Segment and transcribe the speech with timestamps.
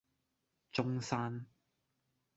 [0.73, 1.45] 中山